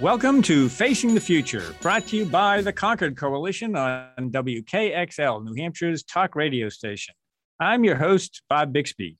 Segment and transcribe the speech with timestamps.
[0.00, 5.60] Welcome to Facing the Future, brought to you by the Concord Coalition on WKXL, New
[5.60, 7.16] Hampshire's talk radio station.
[7.58, 9.16] I'm your host, Bob Bixby.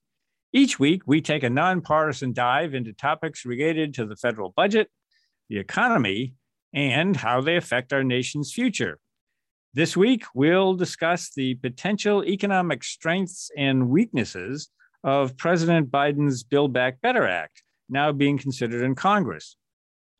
[0.52, 4.88] Each week, we take a nonpartisan dive into topics related to the federal budget,
[5.48, 6.34] the economy,
[6.72, 9.00] and how they affect our nation's future.
[9.74, 14.68] This week, we'll discuss the potential economic strengths and weaknesses
[15.02, 19.56] of President Biden's Build Back Better Act, now being considered in Congress.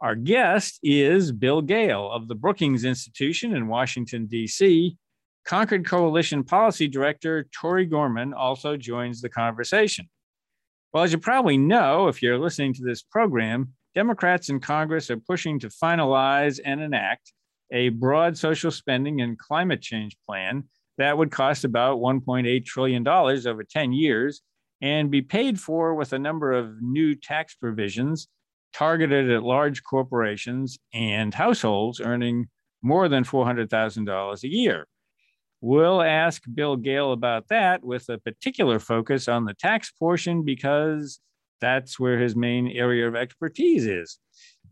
[0.01, 4.97] Our guest is Bill Gale of the Brookings Institution in Washington, D.C.
[5.45, 10.09] Concord Coalition Policy Director Tori Gorman also joins the conversation.
[10.93, 15.17] Well, as you probably know, if you're listening to this program, Democrats in Congress are
[15.17, 17.33] pushing to finalize and enact
[17.73, 20.63] a broad social spending and climate change plan
[20.99, 24.43] that would cost about $1.8 trillion over 10 years
[24.81, 28.29] and be paid for with a number of new tax provisions
[28.73, 32.49] targeted at large corporations and households earning
[32.83, 34.87] more than $400,000 a year.
[35.61, 41.21] We'll ask Bill Gale about that with a particular focus on the tax portion because
[41.61, 44.19] that's where his main area of expertise is.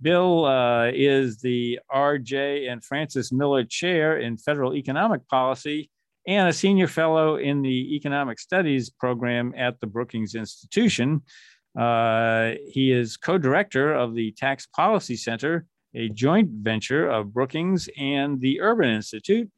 [0.01, 5.91] Bill uh, is the Arjay and Frances Miller Chair in Federal Economic Policy
[6.27, 11.23] and a senior fellow in the Economic Studies program at the Brookings Institution.
[11.77, 17.89] Uh, he is co director of the Tax Policy Center, a joint venture of Brookings
[17.99, 19.51] and the Urban Institute,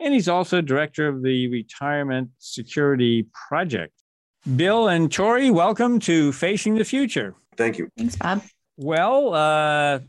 [0.00, 3.92] and he's also director of the Retirement Security Project.
[4.54, 7.34] Bill and Tori, welcome to Facing the Future.
[7.56, 7.90] Thank you.
[7.98, 8.42] Thanks, Bob.
[8.76, 10.00] Well, uh,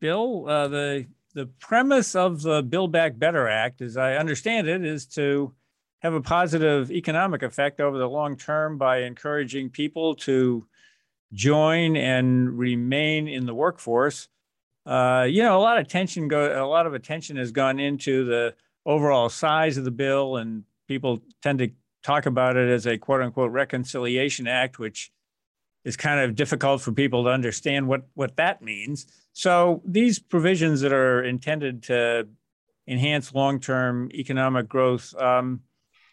[0.00, 4.84] Bill, uh, the the premise of the Build Back Better Act, as I understand it,
[4.84, 5.54] is to
[6.00, 10.66] have a positive economic effect over the long term by encouraging people to
[11.32, 14.28] join and remain in the workforce.
[14.84, 18.24] Uh, you know, a lot of attention go, a lot of attention has gone into
[18.24, 18.54] the
[18.84, 21.70] overall size of the bill, and people tend to
[22.02, 25.12] talk about it as a quote unquote reconciliation act, which
[25.84, 29.06] is kind of difficult for people to understand what what that means.
[29.32, 32.28] So these provisions that are intended to
[32.86, 35.60] enhance long-term economic growth, um,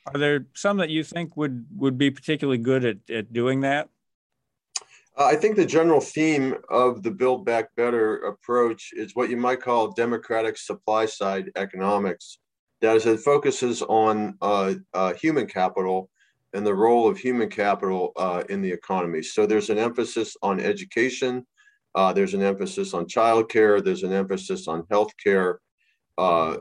[0.06, 3.90] are there some that you think would would be particularly good at, at doing that?
[5.19, 9.35] Uh, I think the general theme of the Build Back Better approach is what you
[9.35, 12.40] might call democratic supply side economics.
[12.80, 16.09] That is, it focuses on uh, uh, human capital
[16.53, 19.22] and the role of human capital uh, in the economy.
[19.22, 21.46] So there's an emphasis on education,
[21.96, 25.57] uh, there's an emphasis on childcare, there's an emphasis on healthcare,
[26.18, 26.57] uh,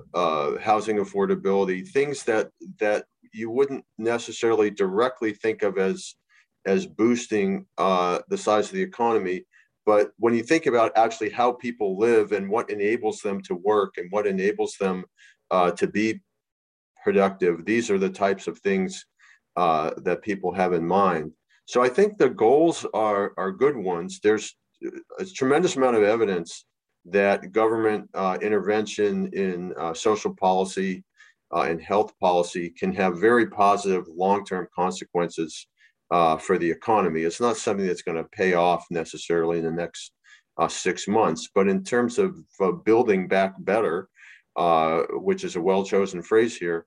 [0.60, 6.16] housing affordability, things that that you wouldn't necessarily directly think of as
[6.66, 9.44] as boosting uh, the size of the economy.
[9.86, 13.94] But when you think about actually how people live and what enables them to work
[13.96, 15.04] and what enables them
[15.50, 16.20] uh, to be
[17.02, 19.06] productive, these are the types of things
[19.56, 21.32] uh, that people have in mind.
[21.64, 24.20] So I think the goals are, are good ones.
[24.22, 24.56] There's
[25.18, 26.64] a tremendous amount of evidence
[27.06, 31.04] that government uh, intervention in uh, social policy
[31.54, 35.66] uh, and health policy can have very positive long-term consequences
[36.10, 37.22] uh, for the economy.
[37.22, 40.12] It's not something that's going to pay off necessarily in the next
[40.56, 44.08] uh, six months, but in terms of uh, building back better,
[44.56, 46.86] uh, which is a well chosen phrase here,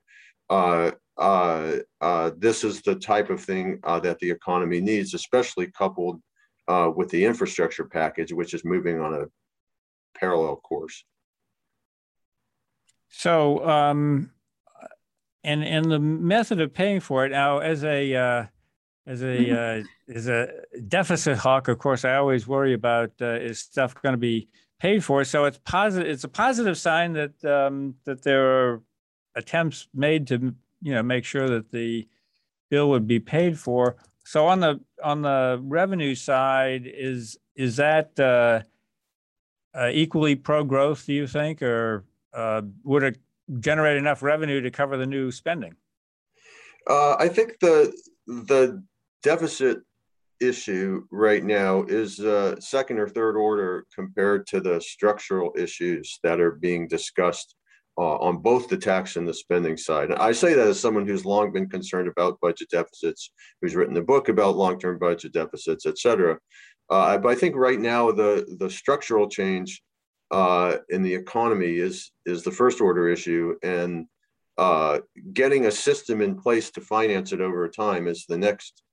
[0.49, 6.21] uh, uh, this is the type of thing that the economy needs, especially coupled
[6.95, 9.25] with the infrastructure package, which is moving on a
[10.17, 11.03] parallel course.
[13.09, 14.31] So, um,
[15.43, 18.49] and and the method of paying for it now, as a
[19.07, 19.83] as a uh,
[20.13, 20.49] as a
[20.87, 24.47] deficit hawk, of course, I always worry about uh, is stuff going to be
[24.79, 25.23] paid for.
[25.23, 26.07] So it's positive.
[26.07, 28.81] It's a positive sign that um, that there are
[29.35, 32.07] attempts made to you know make sure that the
[32.69, 33.95] bill would be paid for.
[34.23, 38.61] So on the on the revenue side, is is that uh,
[39.75, 41.07] uh equally pro growth?
[41.07, 43.17] Do you think, or uh, would it
[43.59, 45.75] generate enough revenue to cover the new spending?
[46.87, 47.93] Uh, I think the
[48.27, 48.83] the
[49.23, 49.79] deficit
[50.39, 56.39] issue right now is uh, second or third order compared to the structural issues that
[56.41, 57.55] are being discussed
[57.97, 60.11] uh, on both the tax and the spending side.
[60.11, 63.31] I say that as someone who's long been concerned about budget deficits,
[63.61, 66.39] who's written a book about long-term budget deficits, et cetera.
[66.89, 69.81] Uh, but I think right now the the structural change
[70.31, 74.07] uh, in the economy is is the first order issue, and
[74.57, 74.99] uh,
[75.33, 78.83] getting a system in place to finance it over time is the next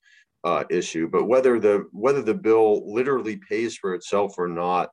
[0.49, 1.09] uh, issue.
[1.09, 4.91] But whether the whether the bill literally pays for itself or not,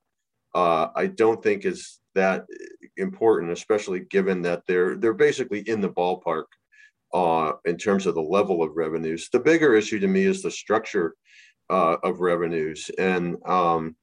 [0.54, 2.46] uh, I don't think is that
[2.98, 6.46] important, especially given that they're they're basically in the ballpark
[7.14, 9.30] uh, in terms of the level of revenues.
[9.32, 11.16] The bigger issue to me is the structure
[11.70, 13.96] uh, of revenues, and um,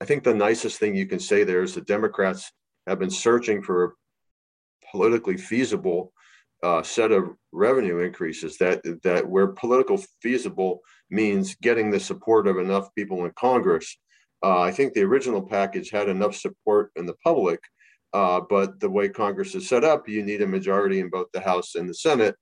[0.00, 2.52] I think the nicest thing you can say there is the Democrats
[2.86, 3.88] have been searching for a
[4.92, 6.12] politically feasible
[6.62, 10.80] uh, set of revenue increases that that where political feasible
[11.10, 13.96] means getting the support of enough people in Congress
[14.42, 17.60] uh, I think the original package had enough support in the public,
[18.12, 21.40] uh, but the way Congress is set up, you need a majority in both the
[21.40, 22.34] House and the Senate.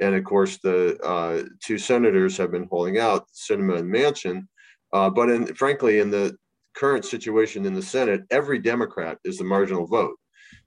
[0.00, 4.48] And of course, the uh, two senators have been holding out, Sinema and Manchin.
[4.92, 6.36] Uh, but in, frankly, in the
[6.74, 10.16] current situation in the Senate, every Democrat is the marginal vote.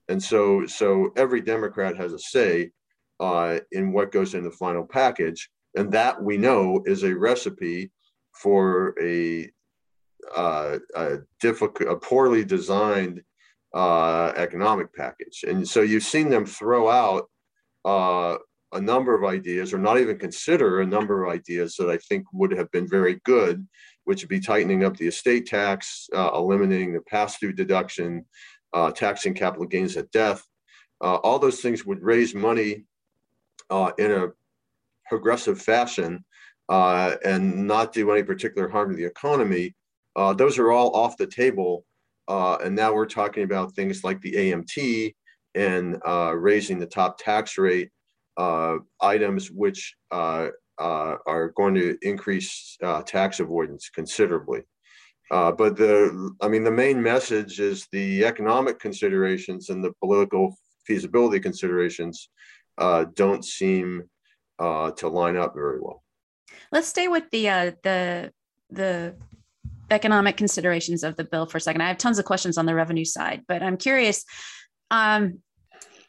[0.08, 2.70] And so, so every Democrat has a say
[3.20, 5.50] uh, in what goes in the final package.
[5.76, 7.90] And that we know is a recipe
[8.34, 9.50] for a
[10.34, 13.22] uh, a difficult, a poorly designed
[13.74, 15.44] uh, economic package.
[15.46, 17.30] And so you've seen them throw out
[17.84, 18.36] uh,
[18.72, 22.26] a number of ideas, or not even consider a number of ideas that I think
[22.32, 23.66] would have been very good,
[24.04, 28.26] which would be tightening up the estate tax, uh, eliminating the pass-through deduction,
[28.74, 30.44] uh, taxing capital gains at death.
[31.00, 32.84] Uh, all those things would raise money
[33.70, 34.28] in a
[35.08, 36.24] progressive fashion
[36.68, 39.74] and not do any particular harm to the economy
[40.18, 41.84] uh, those are all off the table.
[42.26, 45.14] Uh, and now we're talking about things like the AMT
[45.54, 47.90] and uh, raising the top tax rate,
[48.36, 50.48] uh, items which uh,
[50.78, 52.76] uh, are going to increase
[53.06, 54.62] tax avoidance considerably.
[55.30, 60.52] but the, I mean, the main message is the economic considerations and the political
[60.84, 62.28] feasibility considerations
[63.14, 64.04] don't seem
[64.58, 66.02] to line up very well.
[66.72, 68.32] Let's stay with the the
[68.70, 69.16] the
[69.90, 71.80] economic considerations of the bill for a second.
[71.80, 74.24] I have tons of questions on the revenue side, but I'm curious.
[74.90, 75.40] Um,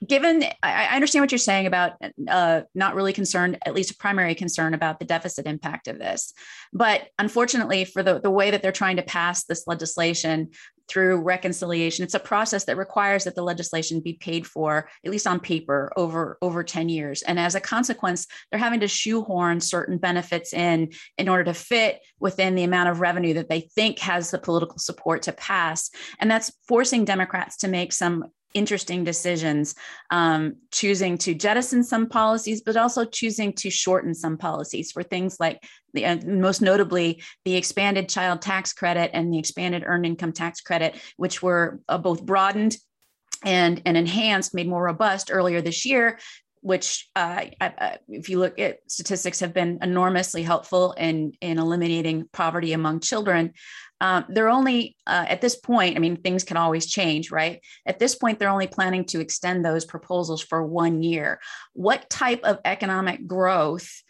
[0.06, 1.94] given I, understand what you're saying about
[2.28, 6.34] uh, not really concerned, at least a primary concern about the deficit impact of this,
[6.72, 10.52] but unfortunately, for the, the way that they're trying to pass this legislation
[10.90, 15.28] through reconciliation, it's a process that requires that the legislation be paid for, at least
[15.28, 17.22] on paper, over over 10 years.
[17.22, 22.02] And as a consequence, they're having to shoehorn certain benefits in in order to fit
[22.20, 25.90] within the amount of revenue that they think has the political support to pass.
[26.20, 29.76] And that's forcing Democrats to make some interesting decisions,
[30.12, 35.38] um, choosing to jettison some policies, but also choosing to shorten some policies for things
[35.40, 35.64] like
[35.94, 40.62] the, uh, most notably the expanded child tax credit and the expanded earned income tax
[40.62, 42.78] credit, which were uh, both broadened
[43.44, 46.20] and, and enhanced, made more robust earlier this year
[46.62, 47.46] which uh,
[48.10, 53.54] if you look at statistics have been enormously helpful in in eliminating poverty among children
[54.02, 57.62] um, they're only uh, at this point i mean things can always change right?
[57.86, 61.40] At this point they're only planning to extend those proposals for one year.
[61.74, 64.04] What type of economic growth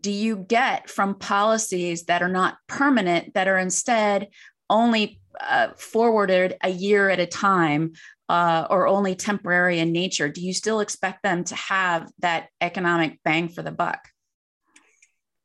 [0.00, 4.28] do you get from policies that are not permanent that are instead
[4.68, 7.92] only uh, forwarded a year at a time
[8.28, 13.18] uh, or only temporary in nature, do you still expect them to have that economic
[13.24, 14.00] bang for the buck?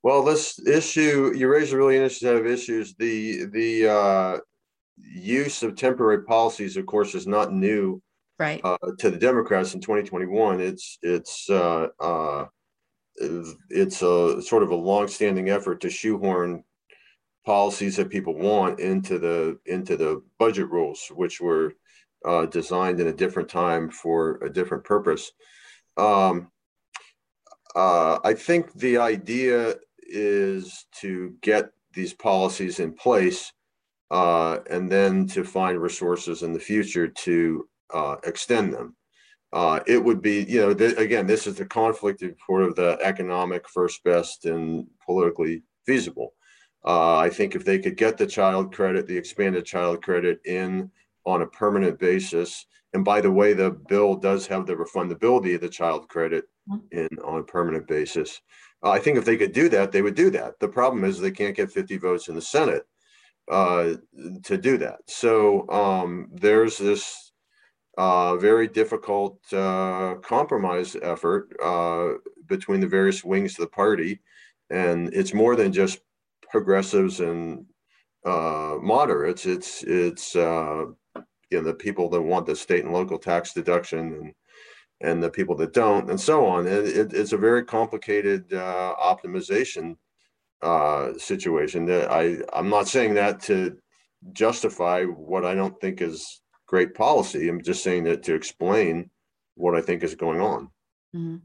[0.03, 2.93] Well, this issue you raise a really interesting set of issues.
[2.95, 4.37] The the uh,
[4.97, 8.01] use of temporary policies, of course, is not new
[8.37, 10.59] right uh, to the Democrats in 2021.
[10.59, 12.45] It's it's uh, uh,
[13.69, 16.65] it's a sort of a long-standing effort to shoehorn
[17.45, 21.75] policies that people want into the into the budget rules, which were
[22.25, 25.31] uh, designed in a different time for a different purpose.
[25.95, 26.51] Um,
[27.73, 29.75] uh, I think the idea
[30.13, 33.51] is to get these policies in place
[34.11, 38.95] uh, and then to find resources in the future to uh, extend them.
[39.51, 42.75] Uh, it would be, you know, th- again, this is the conflict of sort of
[42.75, 46.33] the economic first best and politically feasible.
[46.85, 50.91] Uh, I think if they could get the child credit, the expanded child credit in
[51.25, 52.65] on a permanent basis.
[52.93, 56.97] And by the way, the bill does have the refundability of the child credit mm-hmm.
[56.97, 58.41] in on a permanent basis.
[58.83, 60.59] I think if they could do that, they would do that.
[60.59, 62.83] The problem is they can't get 50 votes in the Senate
[63.49, 63.93] uh,
[64.43, 64.99] to do that.
[65.07, 67.31] So um, there's this
[67.97, 72.13] uh, very difficult uh, compromise effort uh,
[72.47, 74.19] between the various wings of the party.
[74.69, 75.99] And it's more than just
[76.49, 77.65] progressives and
[78.25, 79.45] uh, moderates.
[79.45, 80.85] It's, it's uh,
[81.49, 84.33] you know, the people that want the state and local tax deduction and,
[85.03, 86.65] and the people that don't, and so on.
[86.65, 89.97] It, it, it's a very complicated uh, optimization
[91.17, 91.85] situation.
[91.85, 93.77] That I, I'm not saying that to
[94.31, 97.49] justify what I don't think is great policy.
[97.49, 99.09] I'm just saying that to explain
[99.55, 100.69] what I think is going on.
[101.15, 101.35] Mm-hmm.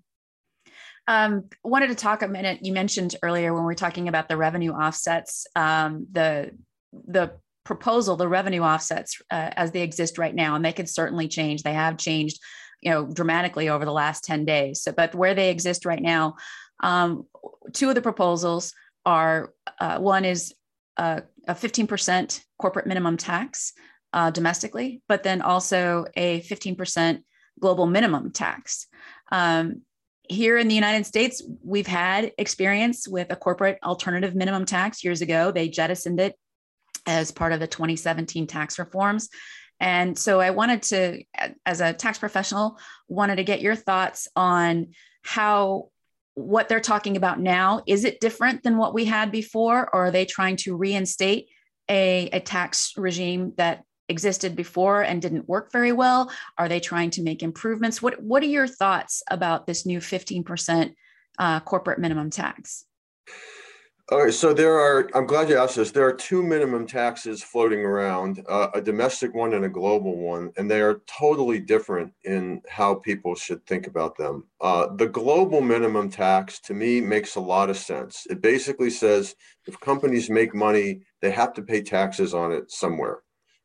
[1.08, 2.64] Um, wanted to talk a minute.
[2.64, 6.50] You mentioned earlier when we are talking about the revenue offsets, um, the
[6.92, 7.32] the
[7.64, 11.62] proposal, the revenue offsets uh, as they exist right now, and they could certainly change.
[11.62, 12.40] They have changed,
[12.82, 14.82] you know, dramatically over the last ten days.
[14.82, 16.36] So, but where they exist right now,
[16.80, 17.26] um,
[17.72, 18.72] two of the proposals
[19.04, 20.54] are uh, one is
[20.96, 23.72] uh, a 15% corporate minimum tax
[24.12, 27.22] uh, domestically, but then also a 15%
[27.60, 28.86] global minimum tax.
[29.30, 29.82] Um,
[30.28, 35.22] here in the United States, we've had experience with a corporate alternative minimum tax years
[35.22, 35.50] ago.
[35.50, 36.34] They jettisoned it
[37.06, 39.30] as part of the 2017 tax reforms.
[39.80, 41.22] And so I wanted to,
[41.64, 44.88] as a tax professional, wanted to get your thoughts on
[45.22, 45.90] how
[46.34, 50.10] what they're talking about now is it different than what we had before or are
[50.10, 51.48] they trying to reinstate
[51.90, 56.30] a, a tax regime that existed before and didn't work very well?
[56.56, 58.00] Are they trying to make improvements?
[58.00, 60.94] What What are your thoughts about this new 15%
[61.38, 62.84] uh, corporate minimum tax?
[64.10, 65.90] All right, so there are, I'm glad you asked this.
[65.90, 70.50] There are two minimum taxes floating around, uh, a domestic one and a global one,
[70.56, 74.44] and they are totally different in how people should think about them.
[74.62, 78.26] Uh, the global minimum tax to me makes a lot of sense.
[78.30, 79.34] It basically says
[79.66, 83.18] if companies make money, they have to pay taxes on it somewhere.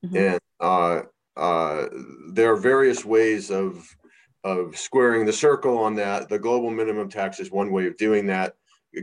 [0.05, 0.17] Mm-hmm.
[0.17, 1.03] And uh,
[1.38, 1.88] uh,
[2.33, 3.88] there are various ways of
[4.43, 6.27] of squaring the circle on that.
[6.27, 8.55] The global minimum tax is one way of doing that.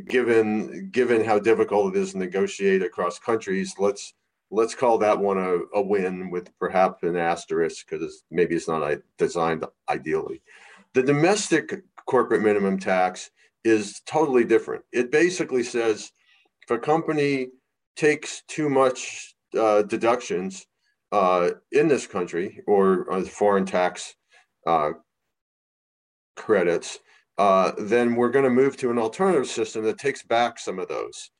[0.06, 4.14] Given given how difficult it is to negotiate across countries, let's
[4.50, 8.99] let's call that one a, a win with perhaps an asterisk because maybe it's not
[9.18, 10.42] designed ideally.
[10.94, 13.30] The domestic corporate minimum tax
[13.64, 14.85] is totally different.
[14.92, 16.12] It basically says
[16.62, 17.49] if a company
[17.97, 20.66] takes too much uh, deductions,
[21.12, 24.14] uh, in this country or uh, foreign tax
[24.66, 24.90] uh,
[26.37, 27.00] credits,
[27.40, 30.88] uh, then we're going to move to an alternative system that takes back some of
[30.88, 31.30] those.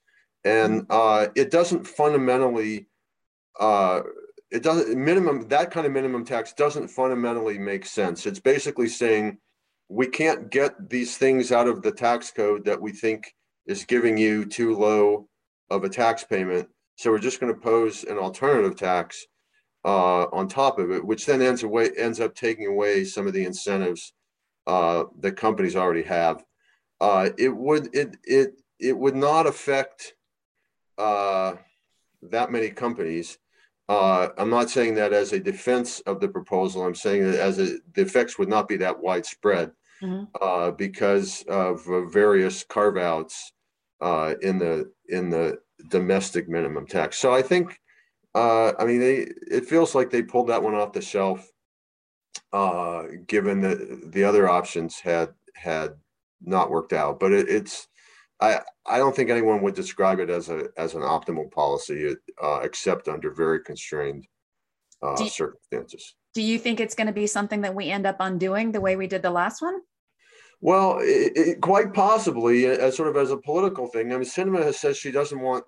[0.45, 2.87] And uh, it doesn't fundamentally,
[3.61, 4.00] uh,
[4.50, 8.25] it doesn't minimum that kind of minimum tax doesn't fundamentally make sense.
[8.25, 9.37] It's basically saying
[9.90, 13.35] we can't get these things out of the tax code that we think
[13.66, 15.28] is giving you too low
[15.69, 16.66] of a tax payment.
[16.97, 19.26] So we're just going to pose an alternative tax
[19.85, 23.35] uh, on top of it, which then ends away ends up taking away some of
[23.35, 24.14] the incentives
[24.71, 26.45] uh, that companies already have.
[27.00, 30.15] Uh, it would it it it would not affect
[30.97, 31.55] uh,
[32.23, 33.39] that many companies.
[33.89, 36.85] Uh, I'm not saying that as a defense of the proposal.
[36.85, 40.25] I'm saying that as a, the effects would not be that widespread mm-hmm.
[40.41, 43.53] Uh, because of various carve outs
[44.43, 45.59] in the in the
[45.89, 47.19] domestic minimum tax.
[47.19, 47.77] So I think
[48.35, 49.17] uh, I mean, they
[49.50, 51.50] it feels like they pulled that one off the shelf,
[52.52, 55.95] uh, given that the other options had had
[56.42, 57.21] not worked out.
[57.21, 57.88] But it, it's
[58.40, 62.61] I I don't think anyone would describe it as a as an optimal policy, uh,
[62.62, 64.26] except under very constrained
[65.02, 66.14] uh, do you, circumstances.
[66.35, 68.97] Do you think it's going to be something that we end up undoing the way
[68.97, 69.80] we did the last one?
[70.61, 74.12] Well, it, it, quite possibly, as sort of as a political thing.
[74.12, 75.64] I mean, Sinema has said she doesn't want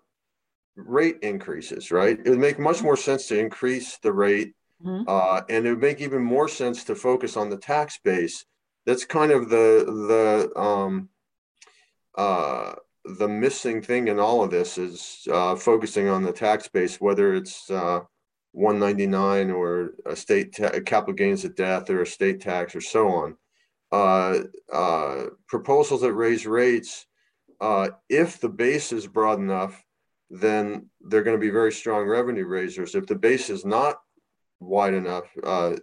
[0.77, 2.19] rate increases, right?
[2.19, 5.03] It would make much more sense to increase the rate, mm-hmm.
[5.07, 8.45] uh, and it would make even more sense to focus on the tax base.
[8.87, 11.09] That's kind of the the um,
[12.17, 12.75] uh,
[13.05, 17.35] the missing thing in all of this is uh, focusing on the tax base, whether
[17.35, 18.01] it's uh,
[18.53, 23.37] 199 or estate ta- capital gains at death or estate tax or so on.
[23.91, 24.41] Uh,
[24.73, 27.07] uh, proposals that raise rates,
[27.61, 29.85] uh, if the base is broad enough,
[30.31, 32.95] then they're going to be very strong revenue raisers.
[32.95, 33.97] If the base is not
[34.63, 35.77] wide enough, uh,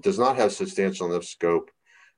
[0.00, 1.70] does not have substantial enough scope,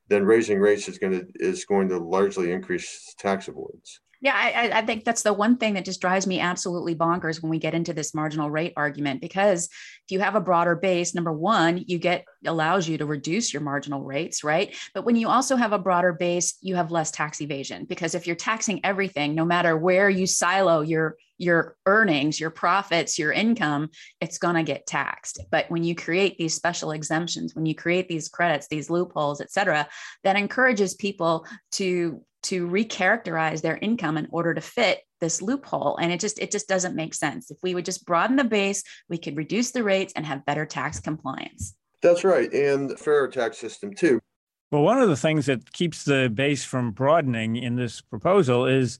[0.09, 4.01] then raising rates is going to is going to largely increase tax avoidance.
[4.21, 7.51] Yeah, I, I, think that's the one thing that just drives me absolutely bonkers when
[7.51, 9.21] we get into this marginal rate argument.
[9.21, 13.53] Because if you have a broader base, number one, you get allows you to reduce
[13.53, 14.75] your marginal rates, right?
[14.93, 17.85] But when you also have a broader base, you have less tax evasion.
[17.85, 23.17] Because if you're taxing everything, no matter where you silo your your earnings, your profits,
[23.17, 25.39] your income, it's going to get taxed.
[25.53, 29.53] But when you create these special exemptions, when you create these credits, these loopholes, et
[29.53, 29.89] cetera,
[30.25, 35.99] that encourages people to to recharacterize their income in order to fit this loophole.
[36.01, 37.51] And it just it just doesn't make sense.
[37.51, 40.65] If we would just broaden the base we could reduce the rates and have better
[40.65, 41.77] tax compliance.
[42.01, 44.21] That's right and fairer tax system too.
[44.71, 48.99] Well one of the things that keeps the base from broadening in this proposal is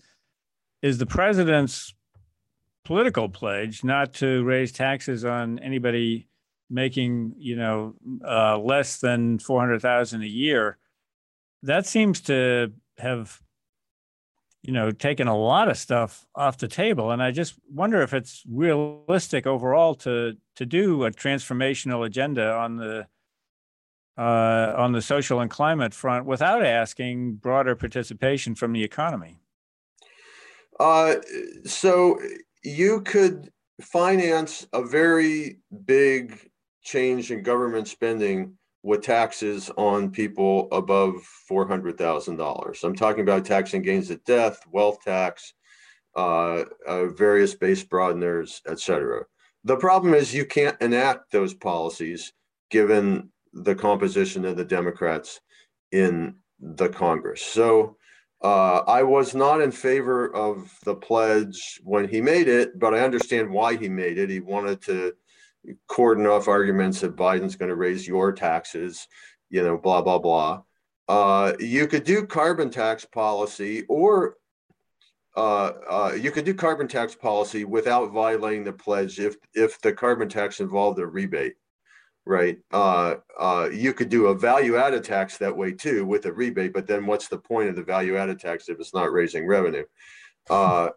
[0.83, 1.95] is the president's
[2.85, 6.29] political pledge not to raise taxes on anybody
[6.69, 7.95] making you know
[8.27, 10.77] uh, less than 400000 a year.
[11.63, 13.41] That seems to have
[14.63, 17.11] you know taken a lot of stuff off the table.
[17.11, 22.77] And i just wonder if it's realistic overall to to do a transformational agenda on
[22.77, 23.07] the
[24.19, 29.39] uh, on the social and climate front without asking broader participation from the economy.
[30.81, 31.15] Uh,
[31.65, 32.19] so
[32.65, 36.51] you could finance a very big
[36.83, 41.15] change in government spending with taxes on people above
[41.51, 42.85] $400,000.
[42.85, 45.55] I'm talking about taxing gains at death, wealth tax,
[46.17, 49.25] uh, uh, various base broadeners, etc.
[49.65, 52.33] The problem is you can't enact those policies
[52.71, 55.41] given the composition of the Democrats
[55.93, 57.43] in the Congress.
[57.43, 57.97] So
[58.43, 63.01] uh, I was not in favor of the pledge when he made it, but I
[63.01, 64.31] understand why he made it.
[64.31, 65.15] He wanted to
[65.87, 69.07] cordon off arguments that Biden's going to raise your taxes,
[69.51, 70.63] you know, blah, blah, blah.
[71.09, 74.37] Uh, you could do carbon tax policy or
[75.39, 79.93] uh, uh, you could do carbon tax policy without violating the pledge if if the
[79.93, 81.55] carbon tax involved a rebate,
[82.27, 82.59] right?
[82.73, 86.73] Uh, uh, you could do a value added tax that way too with a rebate,
[86.73, 89.85] but then what's the point of the value added tax if it's not raising revenue?
[90.51, 90.91] Uh,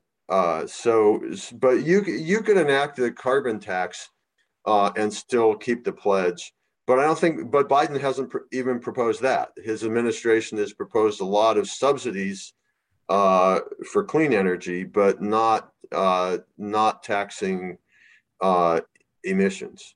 [0.65, 1.21] so,
[1.53, 4.09] but you you could enact the carbon tax
[4.65, 6.53] uh, and still keep the pledge.
[6.87, 9.49] But I don't think, but Biden hasn't pr- even proposed that.
[9.63, 12.53] His administration has proposed a lot of subsidies
[13.09, 13.59] uh,
[13.91, 17.77] for clean energy, but not uh, not taxing
[18.41, 18.81] uh,
[19.23, 19.95] emissions.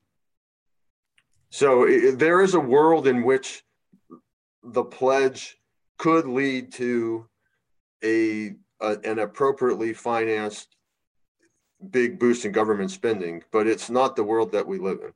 [1.50, 3.63] So it, there is a world in which
[4.63, 5.58] the pledge
[5.98, 7.28] could lead to
[8.04, 10.76] a, a an appropriately financed
[11.90, 15.12] big boost in government spending, but it's not the world that we live in.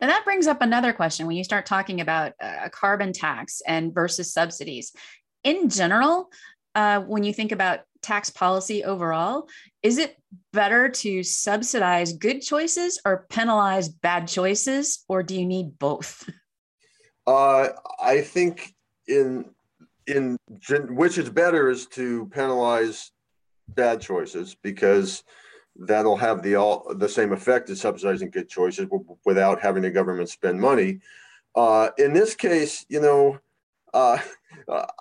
[0.00, 3.92] Now that brings up another question when you start talking about a carbon tax and
[3.92, 4.92] versus subsidies.
[5.44, 6.30] In general,
[6.74, 9.48] uh, when you think about tax policy overall,
[9.82, 10.16] is it
[10.52, 16.28] better to subsidize good choices or penalize bad choices, or do you need both?
[17.26, 17.68] Uh,
[18.00, 18.74] I think
[19.06, 19.50] in
[20.06, 20.36] in
[20.90, 23.12] which is better is to penalize
[23.68, 25.22] bad choices because
[25.76, 28.88] that'll have the all the same effect as subsidizing good choices
[29.24, 31.00] without having the government spend money.
[31.54, 33.38] Uh, in this case, you know,
[33.94, 34.18] uh,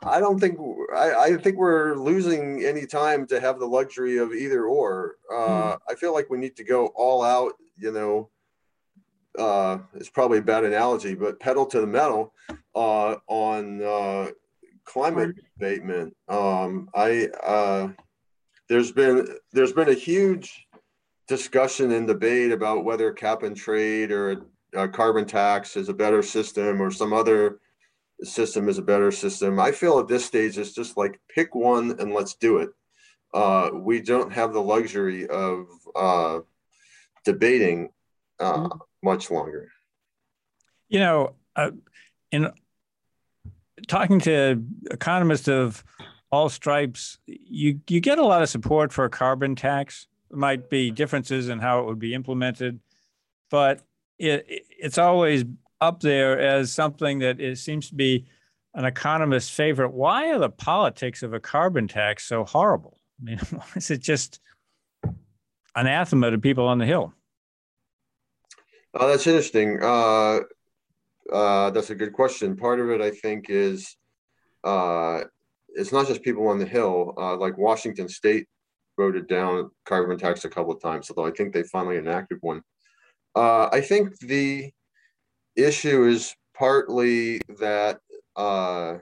[0.03, 0.59] I don't think
[0.93, 5.15] I, I, think we're losing any time to have the luxury of either or.
[5.31, 5.79] Uh, mm.
[5.89, 7.53] I feel like we need to go all out.
[7.77, 8.29] You know,
[9.39, 12.33] uh, it's probably a bad analogy, but pedal to the metal
[12.75, 14.31] uh, on uh,
[14.83, 16.15] climate abatement.
[16.27, 17.89] Um, I uh,
[18.71, 20.65] there's been there's been a huge
[21.27, 26.23] discussion and debate about whether cap and trade or a carbon tax is a better
[26.23, 27.59] system or some other
[28.23, 29.59] system is a better system.
[29.59, 32.69] I feel at this stage it's just like pick one and let's do it.
[33.33, 36.39] Uh, we don't have the luxury of uh,
[37.25, 37.89] debating
[38.39, 38.77] uh, mm-hmm.
[39.03, 39.69] much longer.
[40.87, 41.71] You know, uh,
[42.31, 42.49] in
[43.89, 45.83] talking to economists of
[46.31, 50.07] all stripes, you you get a lot of support for a carbon tax.
[50.29, 52.79] There might be differences in how it would be implemented,
[53.49, 53.81] but
[54.17, 55.43] it it's always
[55.81, 58.25] up there as something that it seems to be
[58.73, 59.91] an economist's favorite.
[59.91, 62.99] Why are the politics of a carbon tax so horrible?
[63.19, 63.39] I mean,
[63.75, 64.39] is it just
[65.75, 67.13] anathema to people on the Hill?
[68.93, 69.79] Oh, that's interesting.
[69.81, 70.39] Uh,
[71.31, 72.55] uh, that's a good question.
[72.57, 73.95] Part of it, I think, is
[74.63, 75.21] uh,
[75.75, 77.13] it's not just people on the Hill.
[77.17, 78.47] Uh, like Washington State
[78.97, 82.61] voted down carbon tax a couple of times, although I think they finally enacted one.
[83.35, 84.71] Uh, I think the
[85.55, 87.99] issue is partly that
[88.35, 88.95] uh,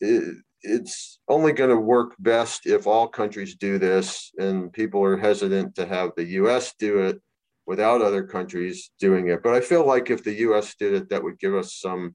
[0.00, 5.16] it, it's only going to work best if all countries do this, and people are
[5.16, 6.74] hesitant to have the U.S.
[6.78, 7.20] do it
[7.66, 9.42] without other countries doing it.
[9.42, 10.74] But I feel like if the U.S.
[10.78, 12.14] did it, that would give us some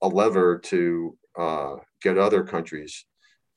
[0.00, 3.04] a lever to uh, get other countries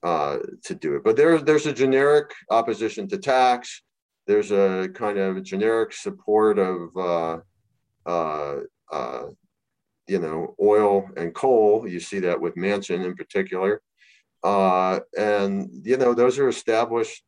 [0.04, 1.04] uh, to do it.
[1.04, 3.82] But there's there's a generic opposition to tax.
[4.28, 7.38] There's a kind of generic support of uh,
[8.06, 8.56] uh,
[8.92, 9.24] uh,
[10.08, 11.88] you know oil and coal.
[11.88, 13.82] You see that with Manchin in particular,
[14.44, 17.24] and you know those are established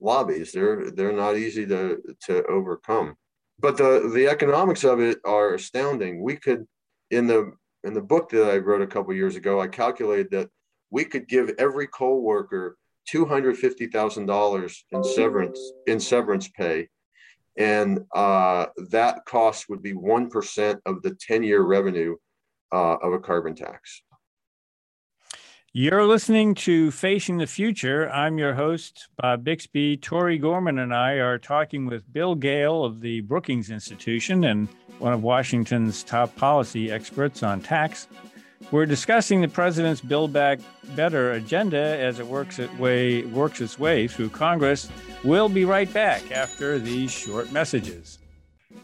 [0.00, 0.52] lobbies.
[0.52, 3.16] They're they're not easy to to overcome.
[3.60, 6.22] But the the economics of it are astounding.
[6.22, 6.66] We could
[7.10, 7.52] in the
[7.84, 10.48] in the book that I wrote a couple years ago, I calculated that
[10.90, 12.76] we could give every coal worker
[13.08, 16.88] two hundred fifty thousand dollars in severance in severance pay,
[17.56, 22.16] and uh, that cost would be one percent of the ten year revenue
[22.72, 24.02] uh, of a carbon tax.
[25.74, 28.10] You're listening to Facing the Future.
[28.10, 29.98] I'm your host, Bob Bixby.
[29.98, 34.66] Tori Gorman and I are talking with Bill Gale of the Brookings Institution and
[34.98, 38.08] one of Washington's top policy experts on tax.
[38.70, 40.60] We're discussing the president's Build Back
[40.96, 44.88] Better agenda as it works, it way, works its way through Congress.
[45.22, 48.18] We'll be right back after these short messages.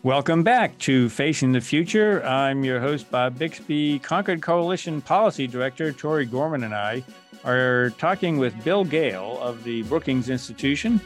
[0.02, 2.24] Welcome back to Facing the Future.
[2.24, 3.98] I'm your host, Bob Bixby.
[4.00, 7.04] Concord Coalition Policy Director Tori Gorman and I
[7.44, 11.00] are talking with Bill Gale of the Brookings Institution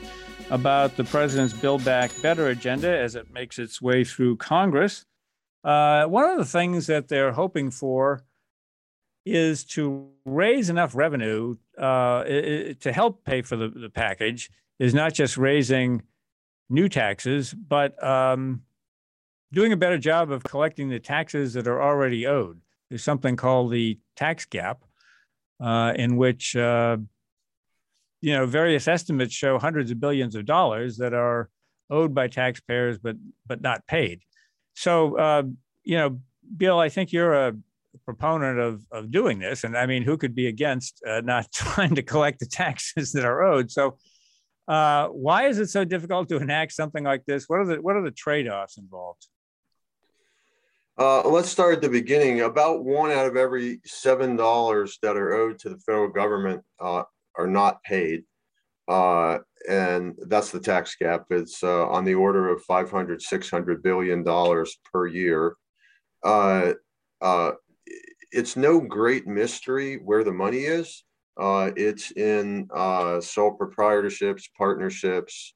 [0.51, 5.05] about the president's Build Back Better agenda as it makes its way through Congress.
[5.62, 8.24] Uh, one of the things that they're hoping for
[9.27, 15.12] is to raise enough revenue uh, to help pay for the, the package, is not
[15.12, 16.03] just raising
[16.70, 18.62] new taxes, but um,
[19.53, 22.61] doing a better job of collecting the taxes that are already owed.
[22.89, 24.83] There's something called the tax gap,
[25.61, 26.99] uh, in which uh,
[28.21, 31.51] you know various estimates show hundreds of billions of dollars that are
[31.91, 34.21] owed by taxpayers but but not paid.
[34.75, 35.43] So uh,
[35.85, 36.21] you know,
[36.57, 37.55] Bill, I think you're a
[38.05, 41.95] proponent of of doing this, and I mean, who could be against uh, not trying
[41.97, 43.71] to collect the taxes that are owed?
[43.71, 43.97] So.
[44.67, 47.47] Uh, why is it so difficult to enact something like this?
[47.49, 49.27] What are the what are the trade-offs involved?
[50.99, 52.41] Uh, let's start at the beginning.
[52.41, 57.05] About one out of every seven dollars that are owed to the federal government uh,
[57.37, 58.25] are not paid,
[58.89, 61.27] uh, and that's the tax gap.
[61.31, 65.55] It's uh, on the order of 500, 600 billion dollars per year.
[66.25, 66.73] Uh,
[67.21, 67.53] uh,
[68.33, 71.05] it's no great mystery where the money is.
[71.39, 72.67] it's in
[73.23, 75.55] sole proprietorships, partnerships,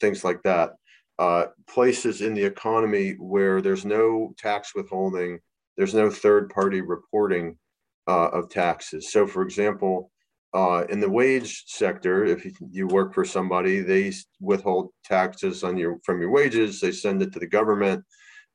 [0.00, 0.74] things like that
[1.18, 5.38] uh, places in the economy where there's no tax withholding,
[5.76, 7.56] there's no third party reporting
[8.08, 9.10] uh, of taxes.
[9.10, 10.10] So, for example,
[10.54, 15.98] uh, in the wage sector, if you work for somebody, they withhold taxes on your
[16.04, 16.80] from your wages.
[16.80, 18.04] They send it to the government.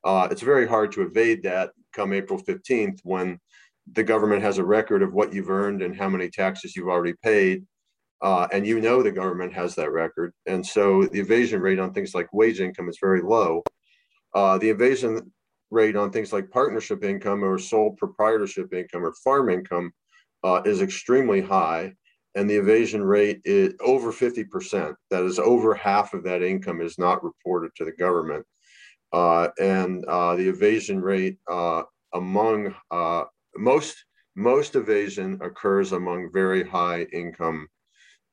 [0.04, 3.40] Uh, it's very hard to evade that come April 15th when
[3.92, 7.14] the government has a record of what you've earned and how many taxes you've already
[7.24, 7.66] paid.
[8.22, 10.34] Uh, and you know the government has that record.
[10.46, 13.64] And so the evasion rate on things like wage income is very low.
[14.34, 15.32] Uh, the evasion
[15.72, 19.92] rate on things like partnership income or sole proprietorship income or farm income
[20.44, 21.94] uh, is extremely high.
[22.36, 24.96] And the evasion rate is over 50%.
[25.10, 28.46] That is over half of that income is not reported to the government.
[29.12, 32.74] Uh, and uh, the evasion rate uh, among
[33.58, 34.06] most
[34.36, 37.68] most evasion occurs among very high income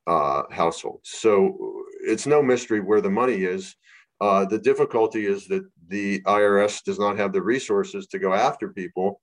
[0.07, 1.09] uh, households.
[1.09, 3.75] So it's no mystery where the money is.
[4.21, 8.69] Uh, the difficulty is that the IRS does not have the resources to go after
[8.69, 9.21] people.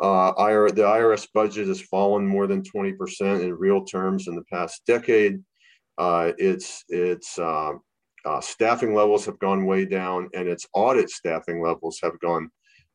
[0.00, 4.44] Uh, IR, the IRS budget has fallen more than 20% in real terms in the
[4.52, 5.42] past decade.
[5.96, 7.80] Uh, its its um,
[8.24, 12.50] uh, staffing levels have gone way down, and its audit staffing levels have gone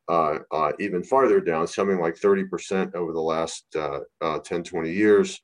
[0.10, 4.92] uh, uh, even farther down, something like 30% over the last uh, uh, 10, 20
[4.92, 5.40] years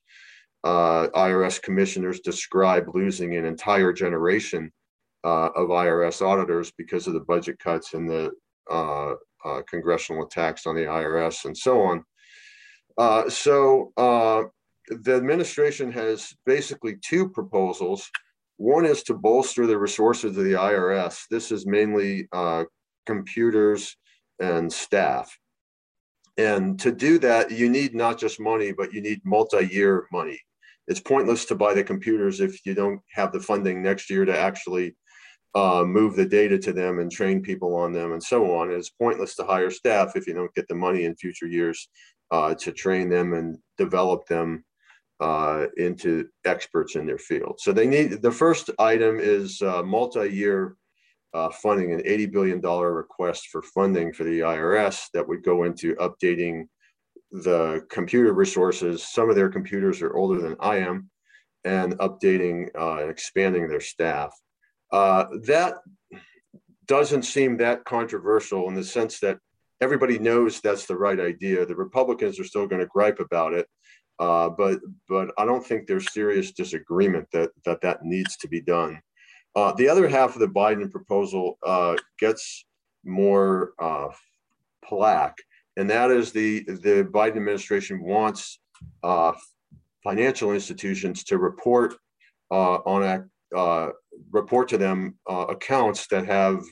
[0.66, 4.72] uh, IRS commissioners describe losing an entire generation
[5.24, 8.32] uh, of IRS auditors because of the budget cuts and the
[8.70, 9.14] uh,
[9.46, 12.04] uh congressional attacks on the IRS and so on.
[12.98, 14.44] Uh, so uh,
[14.90, 18.10] the administration has basically two proposals.
[18.58, 21.26] One is to bolster the resources of the IRS.
[21.30, 22.28] This is mainly
[23.06, 23.96] computers
[24.40, 25.38] and staff.
[26.38, 30.40] And to do that, you need not just money, but you need multi year money
[30.88, 34.38] it's pointless to buy the computers if you don't have the funding next year to
[34.38, 34.96] actually
[35.56, 38.72] uh, move the data to them and train people on them and so on.
[38.72, 41.88] It's pointless to hire staff if you don't get the money in future years
[42.32, 44.66] uh, to train them and develop them
[45.22, 47.60] uh, into experts in their field.
[47.60, 50.76] So they need the first item is uh, multi-year
[51.34, 55.96] uh, funding, an $80 billion request for funding for the IRS that would go into
[55.96, 56.68] updating
[57.44, 59.04] the computer resources.
[59.04, 61.10] Some of their computers are older than I am,
[61.64, 64.34] and updating uh, and expanding their staff.
[64.92, 65.76] Uh, that
[66.88, 69.40] doesn't seem that controversial in the sense that
[69.82, 71.66] everybody knows that's the right idea.
[71.66, 73.68] The Republicans are still going to gripe about it,
[74.20, 78.62] uh, but but I don't think there's serious disagreement that that that needs to be
[78.62, 79.02] done.
[79.56, 82.66] Uh, the other half of the Biden proposal uh, gets
[83.06, 84.10] more uh,
[84.84, 85.38] plaque,
[85.78, 88.60] and that is the the Biden administration wants
[89.04, 89.34] uh,
[90.04, 91.96] financial institutions to report
[92.52, 93.90] uh, on a uh,
[94.32, 96.64] report to them accounts that have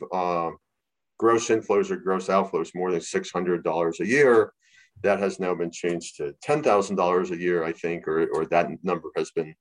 [1.20, 4.54] gross inflows or gross outflows more than six hundred dollars a year.
[5.02, 8.46] That has now been changed to ten thousand dollars a year, I think, or or
[8.48, 9.54] that number has been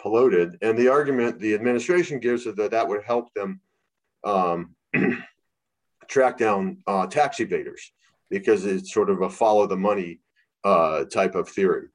[0.00, 0.58] polluted.
[0.62, 3.60] And the argument the administration gives is that that would help them
[4.24, 4.74] um,
[6.08, 7.80] track down uh, tax evaders
[8.30, 10.20] because it's sort of a follow the money
[10.64, 11.88] uh, type of theory.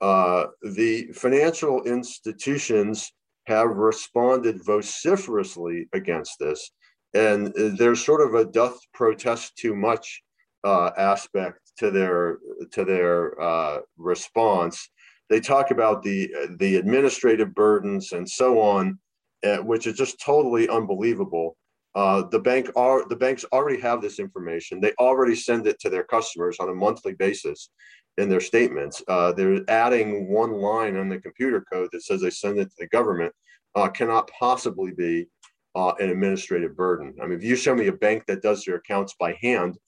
[0.00, 3.12] Uh, the financial institutions
[3.46, 6.70] have responded vociferously against this.
[7.12, 10.22] And there's sort of a doth protest too much
[10.62, 12.38] uh, aspect to their
[12.72, 14.90] to their uh, response
[15.30, 18.98] they talk about the the administrative burdens and so on,
[19.46, 21.56] uh, which is just totally unbelievable.
[21.94, 24.80] Uh, the bank are the banks already have this information.
[24.80, 27.70] They already send it to their customers on a monthly basis
[28.16, 29.02] in their statements.
[29.08, 32.76] Uh, they're adding one line on the computer code that says they send it to
[32.78, 33.32] the government.
[33.74, 35.26] Uh, cannot possibly be
[35.76, 37.14] uh, an administrative burden.
[37.22, 39.78] I mean, if you show me a bank that does their accounts by hand,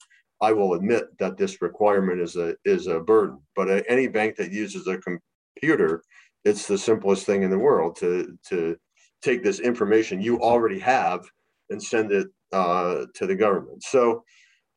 [0.41, 3.39] I will admit that this requirement is a is a burden.
[3.55, 6.03] But uh, any bank that uses a computer,
[6.43, 8.75] it's the simplest thing in the world to to
[9.21, 11.25] take this information you already have
[11.69, 13.83] and send it uh, to the government.
[13.83, 14.23] So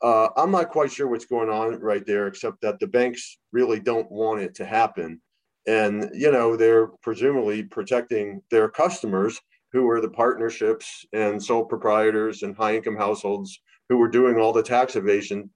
[0.02, 3.80] uh, I'm not quite sure what's going on right there, except that the banks really
[3.80, 5.20] don't want it to happen,
[5.66, 9.40] and you know they're presumably protecting their customers
[9.72, 14.52] who are the partnerships and sole proprietors and high income households who were doing all
[14.52, 15.50] the tax evasion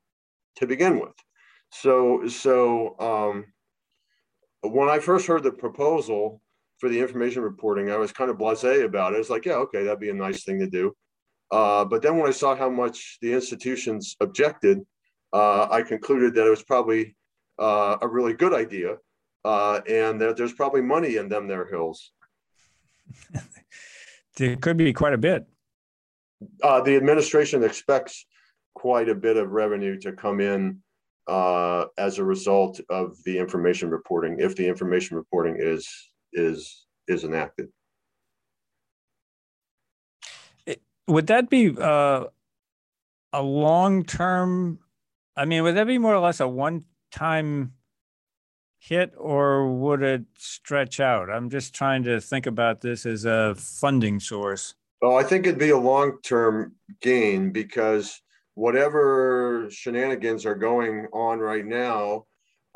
[0.56, 1.14] to begin with.
[1.70, 3.44] So so um,
[4.62, 6.40] when I first heard the proposal
[6.78, 9.18] for the information reporting, I was kind of blasé about it.
[9.18, 10.94] It's like, yeah, okay, that'd be a nice thing to do.
[11.50, 14.80] Uh, but then when I saw how much the institutions objected,
[15.32, 17.16] uh, I concluded that it was probably
[17.58, 18.96] uh, a really good idea,
[19.44, 22.12] uh, and that there's probably money in them there hills.
[24.36, 25.46] there could be quite a bit.
[26.62, 28.26] Uh, the administration expects
[28.74, 30.80] quite a bit of revenue to come in
[31.26, 35.88] uh, as a result of the information reporting, if the information reporting is
[36.32, 37.68] is is enacted.
[41.10, 42.26] Would that be uh,
[43.32, 44.78] a long term?
[45.36, 47.72] I mean, would that be more or less a one time
[48.78, 51.28] hit, or would it stretch out?
[51.28, 54.74] I'm just trying to think about this as a funding source.
[55.02, 58.20] Well, I think it'd be a long term gain because
[58.54, 62.26] whatever shenanigans are going on right now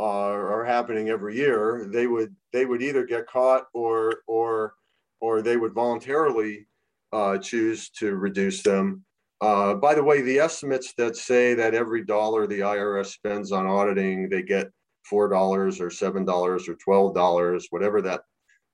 [0.01, 4.75] uh, are happening every year, they would they would either get caught or or
[5.21, 6.67] or they would voluntarily
[7.15, 9.05] uh, choose to reduce them.
[9.41, 13.67] Uh, by the way, the estimates that say that every dollar the IRS spends on
[13.67, 14.71] auditing, they get
[15.05, 18.23] four dollars or seven dollars or twelve dollars, whatever that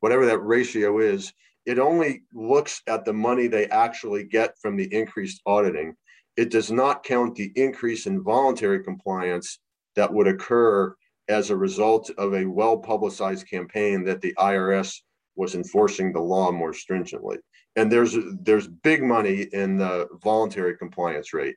[0.00, 1.32] whatever that ratio is.
[1.66, 5.94] It only looks at the money they actually get from the increased auditing
[6.40, 9.58] it does not count the increase in voluntary compliance
[9.94, 10.94] that would occur
[11.28, 15.00] as a result of a well publicized campaign that the IRS
[15.36, 17.36] was enforcing the law more stringently.
[17.76, 21.56] And there's there's big money in the voluntary compliance rate.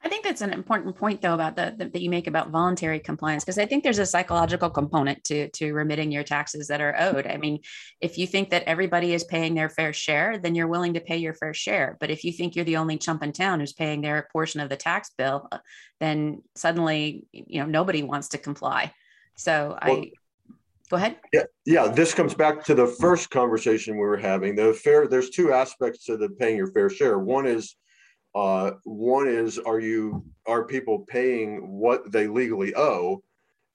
[0.00, 3.44] I think that's an important point, though, about the, that you make about voluntary compliance,
[3.44, 7.26] because I think there's a psychological component to to remitting your taxes that are owed.
[7.26, 7.58] I mean,
[8.00, 11.16] if you think that everybody is paying their fair share, then you're willing to pay
[11.16, 11.96] your fair share.
[11.98, 14.68] But if you think you're the only chump in town who's paying their portion of
[14.68, 15.58] the tax bill, uh,
[15.98, 18.92] then suddenly, you know, nobody wants to comply.
[19.34, 20.12] So well, I
[20.88, 21.16] go ahead.
[21.32, 21.88] Yeah, yeah.
[21.88, 24.56] This comes back to the first conversation we were having.
[24.56, 25.06] The fair.
[25.06, 27.18] There's two aspects to the paying your fair share.
[27.18, 27.76] One is
[28.34, 33.22] uh, one is, are you are people paying what they legally owe,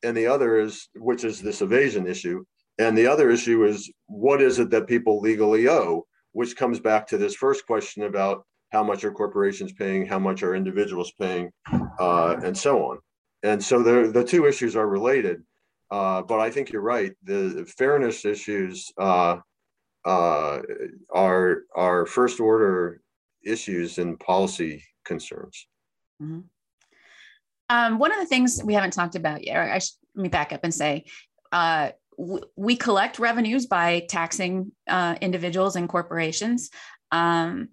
[0.03, 2.43] and the other is, which is this evasion issue,
[2.79, 7.07] and the other issue is, what is it that people legally owe, which comes back
[7.07, 11.51] to this first question about how much are corporations paying, how much are individuals paying,
[11.99, 12.99] uh, and so on.
[13.43, 15.43] and so the the two issues are related.
[15.93, 17.13] Uh, but I think you're right.
[17.23, 19.37] The fairness issues uh,
[20.03, 20.59] uh,
[21.13, 22.99] are are first order
[23.45, 25.67] issues and policy concerns.
[26.19, 26.39] Mm-hmm.
[27.69, 29.73] Um, one of the things we haven't talked about yet, I
[30.15, 31.05] let me back up and say,
[31.51, 31.91] uh,
[32.55, 36.71] we collect revenues by taxing uh, individuals and corporations.
[37.11, 37.69] Um,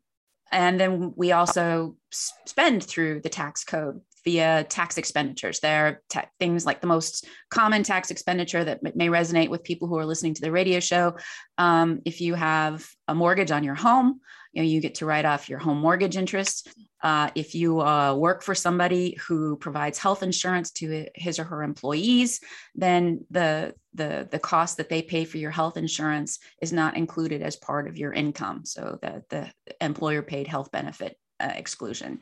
[0.52, 5.61] and then we also spend through the tax code via tax expenditures.
[5.61, 9.88] There are ta- things like the most common tax expenditure that may resonate with people
[9.88, 11.16] who are listening to the radio show.
[11.59, 14.20] Um, if you have a mortgage on your home,
[14.52, 16.72] you know you get to write off your home mortgage interest.
[17.02, 21.62] Uh, if you uh, work for somebody who provides health insurance to his or her
[21.62, 22.40] employees,
[22.74, 27.42] then the the the cost that they pay for your health insurance is not included
[27.42, 28.64] as part of your income.
[28.64, 32.20] So the the employer paid health benefit uh, exclusion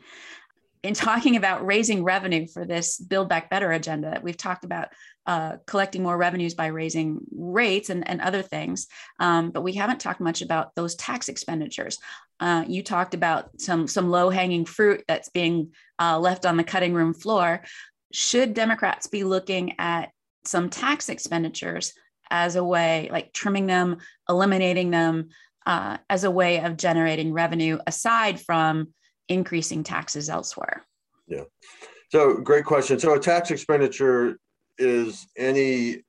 [0.82, 4.88] in talking about raising revenue for this Build Back Better agenda, we've talked about
[5.26, 8.86] uh, collecting more revenues by raising rates and, and other things,
[9.20, 11.98] um, but we haven't talked much about those tax expenditures.
[12.40, 16.64] Uh, you talked about some some low hanging fruit that's being uh, left on the
[16.64, 17.62] cutting room floor.
[18.12, 20.10] Should Democrats be looking at
[20.44, 21.92] some tax expenditures
[22.30, 25.28] as a way, like trimming them, eliminating them,
[25.66, 28.88] uh, as a way of generating revenue aside from
[29.28, 30.84] increasing taxes elsewhere?
[31.26, 31.44] Yeah.
[32.10, 32.98] So, great question.
[32.98, 34.38] So, a tax expenditure
[34.78, 36.02] is any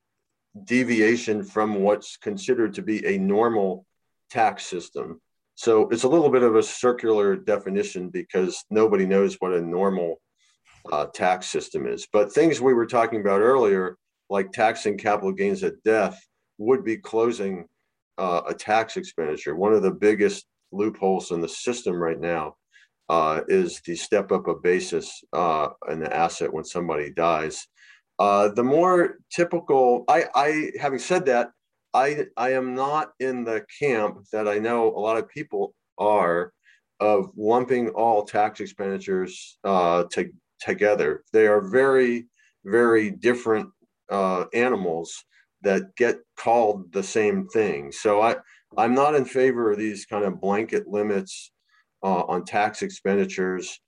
[0.64, 3.86] deviation from what's considered to be a normal
[4.30, 5.22] tax system.
[5.56, 10.22] So, it's a little bit of a circular definition because nobody knows what a normal
[10.92, 12.08] uh, tax system is.
[12.12, 13.98] But things we were talking about earlier,
[14.30, 16.20] like taxing capital gains at death,
[16.58, 17.66] would be closing
[18.18, 19.56] uh, a tax expenditure.
[19.56, 22.56] One of the biggest loopholes in the system right now
[23.10, 27.68] uh, is the step up of basis uh, in the asset when somebody dies.
[28.20, 31.52] Uh, the more typical, I, I, having said that,
[31.94, 36.54] I, I am not in the camp that I know a lot of people are
[37.00, 41.24] of lumping all tax expenditures uh, to, together.
[41.34, 42.28] They are very,
[42.66, 43.70] very different
[44.12, 45.24] uh, animals
[45.62, 47.92] that get called the same thing.
[47.92, 48.36] So I,
[48.78, 51.52] I'm not in favor of these kind of blanket limits
[52.04, 53.80] uh, on tax expenditures.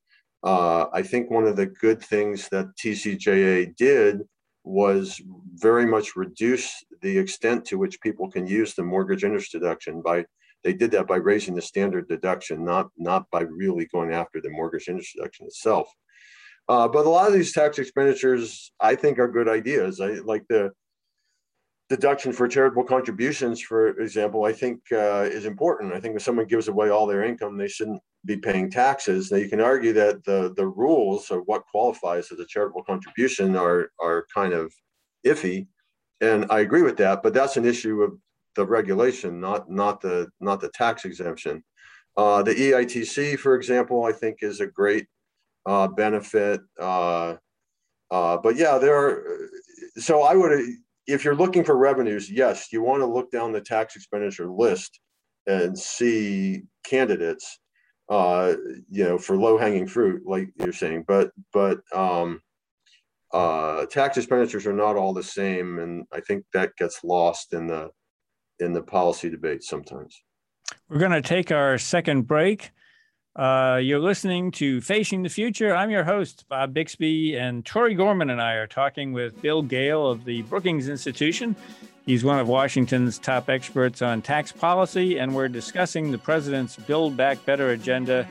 [0.43, 4.21] Uh, I think one of the good things that TCJA did
[4.63, 5.21] was
[5.53, 10.25] very much reduce the extent to which people can use the mortgage interest deduction by
[10.63, 14.49] they did that by raising the standard deduction, not not by really going after the
[14.49, 15.87] mortgage interest deduction itself.
[16.69, 19.99] Uh, but a lot of these tax expenditures, I think, are good ideas.
[19.99, 20.71] I like the
[21.91, 25.93] deduction for charitable contributions, for example, I think uh, is important.
[25.93, 29.29] I think if someone gives away all their income, they shouldn't be paying taxes.
[29.29, 33.57] Now you can argue that the the rules of what qualifies as a charitable contribution
[33.57, 34.73] are are kind of
[35.27, 35.67] iffy,
[36.21, 37.23] and I agree with that.
[37.23, 38.11] But that's an issue of
[38.55, 41.61] the regulation, not not the not the tax exemption.
[42.15, 45.07] Uh, the EITC, for example, I think is a great
[45.65, 46.61] uh, benefit.
[46.79, 47.35] Uh,
[48.09, 49.49] uh, but yeah, there are.
[49.97, 50.53] So I would
[51.13, 54.99] if you're looking for revenues, yes, you want to look down the tax expenditure list
[55.47, 57.59] and see candidates,
[58.09, 58.53] uh,
[58.89, 61.05] you know, for low hanging fruit, like you're saying.
[61.07, 62.41] But but um,
[63.33, 67.67] uh, tax expenditures are not all the same, and I think that gets lost in
[67.67, 67.89] the
[68.59, 70.21] in the policy debate sometimes.
[70.89, 72.71] We're going to take our second break.
[73.35, 75.73] Uh, you're listening to Facing the Future.
[75.73, 80.05] I'm your host, Bob Bixby, and Tori Gorman and I are talking with Bill Gale
[80.05, 81.55] of the Brookings Institution.
[82.05, 87.15] He's one of Washington's top experts on tax policy, and we're discussing the president's Build
[87.15, 88.27] Back Better agenda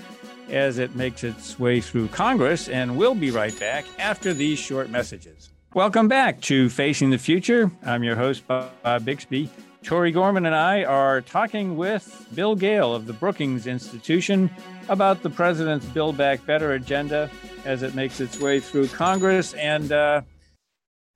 [0.51, 2.69] as it makes its way through Congress.
[2.69, 5.49] And we'll be right back after these short messages.
[5.73, 7.71] Welcome back to Facing the Future.
[7.87, 9.49] I'm your host, Bob Bixby.
[9.83, 14.51] Tori Gorman and I are talking with Bill Gale of the Brookings Institution
[14.89, 17.31] about the president's Build Back Better agenda
[17.65, 19.55] as it makes its way through Congress.
[19.55, 20.23] And uh,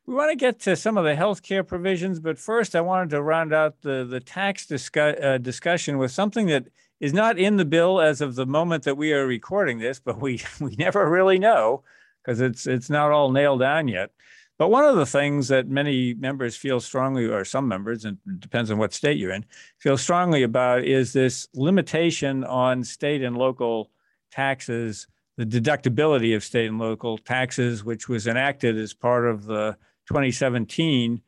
[0.06, 3.10] we want to get to some of the health care provisions, but first I wanted
[3.10, 6.66] to round out the, the tax uh, discussion with something that
[7.00, 10.20] is not in the bill as of the moment that we are recording this, but
[10.20, 11.82] we, we never really know
[12.22, 14.10] because it's, it's not all nailed down yet.
[14.58, 18.70] But one of the things that many members feel strongly, or some members, and depends
[18.70, 19.44] on what state you're in,
[19.78, 23.90] feel strongly about is this limitation on state and local
[24.30, 29.76] taxes, the deductibility of state and local taxes, which was enacted as part of the
[30.06, 31.20] 2017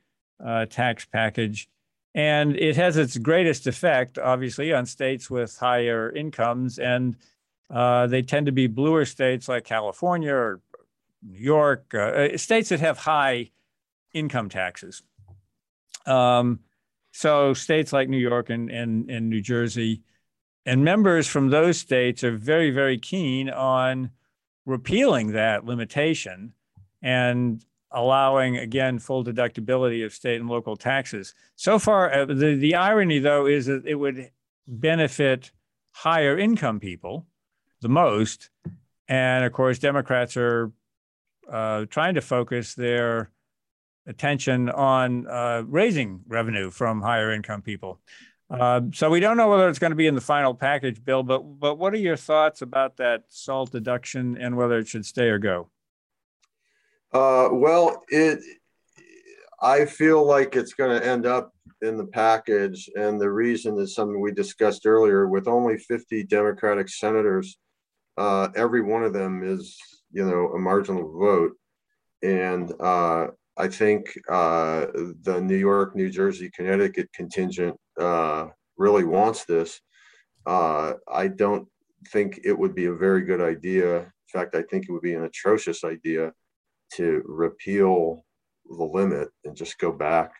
[0.45, 1.69] uh, tax package.
[2.15, 6.79] And it has its greatest effect, obviously, on states with higher incomes.
[6.79, 7.17] And
[7.71, 10.61] uh, they tend to be bluer states like California or
[11.23, 13.51] New York, uh, uh, states that have high
[14.13, 15.03] income taxes.
[16.07, 16.61] Um,
[17.13, 20.03] so states like New York and, and, and New Jersey
[20.67, 24.11] and members from those states are very, very keen on
[24.67, 26.53] repealing that limitation
[27.03, 31.35] and allowing, again, full deductibility of state and local taxes.
[31.55, 34.31] So far, uh, the, the irony, though, is that it would
[34.67, 35.53] benefit
[35.93, 37.27] higher income people
[37.81, 38.51] the most.
[39.09, 40.73] And of course, Democrats are
[41.51, 43.31] uh, trying to focus their
[44.07, 48.01] attention on uh, raising revenue from higher income people.
[48.49, 51.23] Uh, so we don't know whether it's going to be in the final package, Bill.
[51.23, 55.29] But but what are your thoughts about that SALT deduction and whether it should stay
[55.29, 55.69] or go?
[57.13, 58.41] Uh, well, it.
[59.61, 63.95] I feel like it's going to end up in the package, and the reason is
[63.95, 65.27] something we discussed earlier.
[65.27, 67.59] With only 50 Democratic senators,
[68.17, 69.77] uh, every one of them is
[70.17, 71.53] you know a marginal vote,
[72.23, 73.27] and uh,
[73.59, 74.87] I think uh,
[75.29, 78.47] the New York, New Jersey, Connecticut contingent uh,
[78.79, 79.81] really wants this.
[80.47, 81.69] Uh, I don't
[82.13, 83.99] think it would be a very good idea.
[83.99, 86.33] In fact, I think it would be an atrocious idea
[86.95, 88.25] to repeal
[88.79, 90.33] the limit and just go back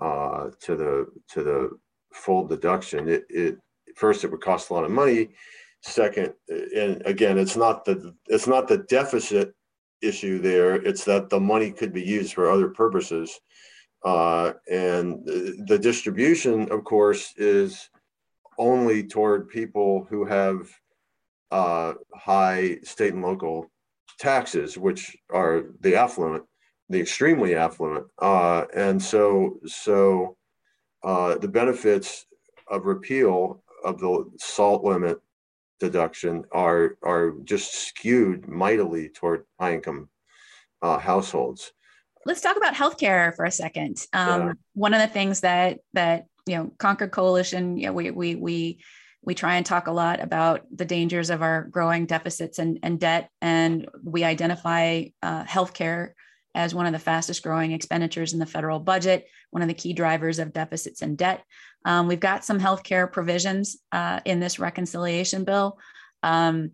[0.00, 1.70] uh, to the to the
[2.12, 3.08] full deduction.
[3.08, 3.56] It, it
[3.96, 5.30] first it would cost a lot of money.
[5.82, 9.54] Second, and again, it's not the it's not the deficit
[10.02, 10.74] issue there.
[10.74, 13.38] It's that the money could be used for other purposes.
[14.04, 17.90] Uh, and the distribution, of course, is
[18.58, 20.68] only toward people who have
[21.50, 23.70] uh, high state and local
[24.18, 26.44] taxes, which are the affluent,
[26.88, 28.06] the extremely affluent.
[28.20, 30.36] Uh, and so, so
[31.02, 32.26] uh, the benefits
[32.68, 35.18] of repeal of the salt limit
[35.80, 40.08] deduction are are just skewed mightily toward high income
[40.82, 41.72] uh, households.
[42.26, 44.04] Let's talk about healthcare for a second.
[44.12, 44.52] Um, yeah.
[44.74, 48.80] One of the things that that you know Concord Coalition, you know, we we we
[49.22, 53.00] we try and talk a lot about the dangers of our growing deficits and, and
[53.00, 56.10] debt, and we identify uh, healthcare
[56.54, 59.92] as one of the fastest growing expenditures in the federal budget, one of the key
[59.92, 61.44] drivers of deficits and debt.
[61.84, 65.78] Um, we've got some healthcare provisions uh, in this reconciliation bill.
[66.22, 66.72] Um,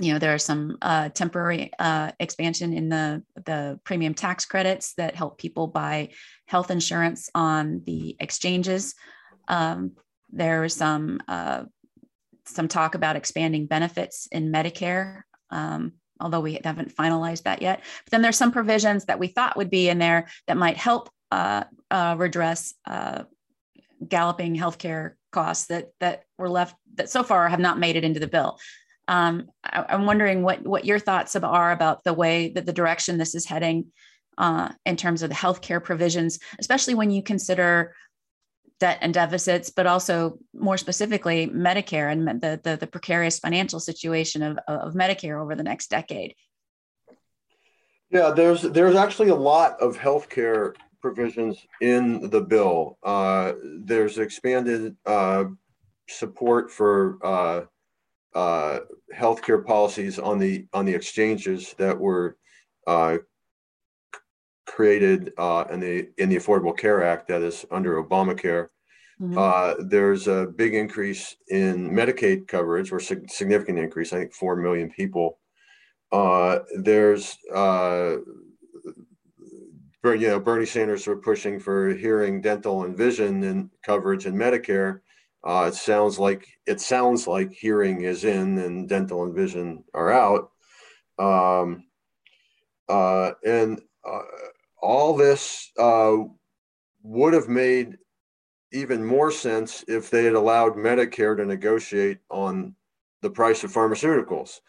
[0.00, 4.94] you know, there are some uh, temporary uh, expansion in the, the premium tax credits
[4.94, 6.10] that help people buy
[6.46, 8.94] health insurance on the exchanges.
[9.48, 9.92] Um,
[10.30, 11.64] there's some uh,
[12.44, 17.80] some talk about expanding benefits in Medicare, um, although we haven't finalized that yet.
[18.04, 21.10] But then there's some provisions that we thought would be in there that might help
[21.30, 23.24] uh, uh, redress uh,
[24.06, 28.20] galloping healthcare costs that that were left that so far have not made it into
[28.20, 28.58] the bill.
[29.06, 33.18] Um, I, am wondering what what your thoughts are about the way that the direction
[33.18, 33.86] this is heading
[34.36, 37.94] uh, in terms of the healthcare provisions, especially when you consider
[38.80, 44.42] debt and deficits, but also more specifically Medicare and the the, the precarious financial situation
[44.42, 46.34] of, of Medicare over the next decade.
[48.10, 52.98] Yeah, there's there's actually a lot of healthcare provisions in the bill.
[53.02, 53.52] Uh,
[53.84, 55.44] there's expanded uh,
[56.08, 57.60] support for uh,
[58.34, 58.80] uh,
[59.14, 62.36] healthcare policies on the on the exchanges that were
[62.86, 63.18] uh,
[64.66, 68.68] created uh, in the in the Affordable Care Act that is under Obamacare.
[69.20, 69.36] Mm-hmm.
[69.36, 74.12] Uh, there's a big increase in Medicaid coverage, or significant increase.
[74.12, 75.38] I think four million people.
[76.12, 78.16] Uh, there's uh,
[80.04, 85.00] you know, Bernie Sanders were pushing for hearing, dental, and vision and coverage in Medicare.
[85.44, 90.12] Uh, it sounds like it sounds like hearing is in and dental and vision are
[90.12, 90.50] out.
[91.18, 91.84] Um,
[92.88, 94.22] uh, and uh,
[94.80, 96.16] all this uh,
[97.02, 97.96] would have made
[98.72, 102.74] even more sense if they had allowed Medicare to negotiate on
[103.22, 104.60] the price of pharmaceuticals.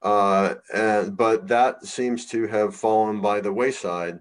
[0.00, 4.18] Uh, and but that seems to have fallen by the wayside.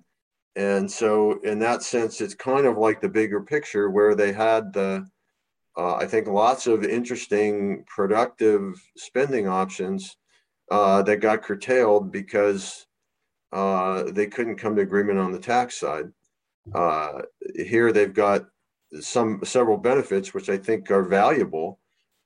[0.58, 4.74] And so, in that sense, it's kind of like the bigger picture where they had
[4.74, 5.08] the,
[5.78, 10.18] uh, I think, lots of interesting, productive spending options
[10.72, 12.88] uh, that got curtailed because
[13.54, 16.12] uh, they couldn't come to agreement on the tax side.
[16.74, 17.22] Uh,
[17.56, 18.48] here, they've got
[19.00, 21.80] some several benefits which I think are valuable,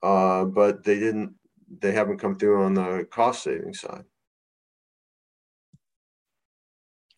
[0.03, 1.36] uh, but they didn't.
[1.82, 4.05] They haven't come through on the cost saving side.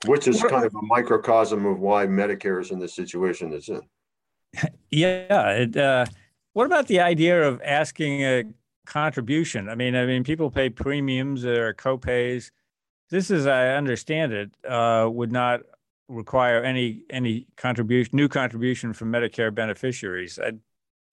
[0.06, 3.82] Which is kind of a microcosm of why Medicare is in the situation it's in.
[4.91, 5.49] Yeah.
[5.49, 6.06] It, uh,
[6.54, 8.43] what about the idea of asking a
[8.86, 9.70] contribution?
[9.70, 12.51] I mean, I mean, people pay premiums or copays.
[13.10, 15.62] this, as I understand it, uh, would not
[16.08, 20.38] require any any contribution, new contribution from Medicare beneficiaries.
[20.38, 20.54] I,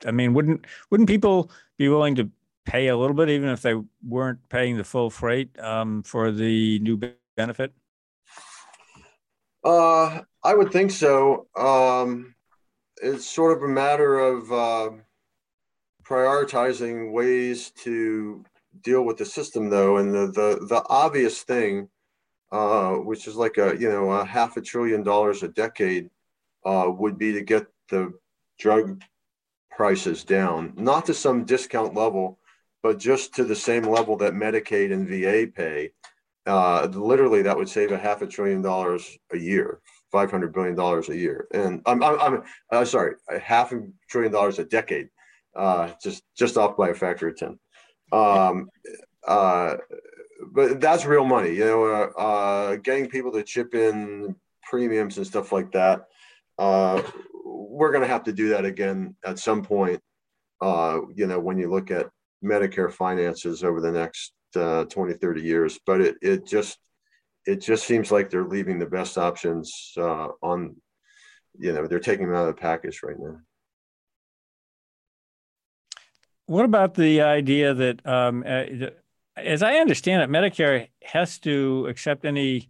[0.07, 2.30] I mean, wouldn't wouldn't people be willing to
[2.66, 3.74] pay a little bit, even if they
[4.07, 7.01] weren't paying the full freight um, for the new
[7.36, 7.72] benefit?
[9.62, 11.46] Uh, I would think so.
[11.56, 12.34] Um,
[13.02, 14.90] it's sort of a matter of uh,
[16.02, 18.44] prioritizing ways to
[18.82, 21.88] deal with the system, though, and the the, the obvious thing,
[22.52, 26.11] uh, which is like a you know a half a trillion dollars a decade,
[26.64, 28.12] uh, would be to get the
[28.58, 29.02] drug
[29.70, 32.38] prices down, not to some discount level,
[32.82, 35.92] but just to the same level that Medicaid and VA pay.
[36.47, 39.80] Uh, literally, that would save a half a trillion dollars a year,
[40.11, 43.82] five hundred billion dollars a year, and I'm I'm, I'm uh, sorry, a half a
[44.09, 45.09] trillion dollars a decade,
[45.55, 47.59] uh, just just off by a factor of ten.
[48.12, 48.70] Um,
[49.26, 49.76] uh,
[50.53, 51.84] but that's real money, you know.
[51.84, 56.07] Uh, uh, getting people to chip in premiums and stuff like that.
[56.59, 57.03] Uh,
[57.45, 60.01] we're going to have to do that again at some point.
[60.61, 62.09] Uh, you know, when you look at
[62.45, 66.78] Medicare finances over the next uh, 20, 30 years, but it, it just
[67.46, 70.76] it just seems like they're leaving the best options uh, on,
[71.59, 73.38] you know, they're taking them out of the package right now.
[76.46, 78.90] What about the idea that, um, uh,
[79.36, 82.68] as I understand it, Medicare has to accept any